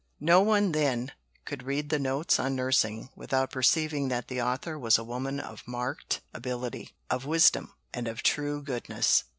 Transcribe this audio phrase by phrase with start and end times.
[0.19, 1.11] No one, then,
[1.45, 5.61] could read the Notes on Nursing without perceiving that the author was a woman of
[5.67, 9.25] marked ability, of wisdom, and of true goodness.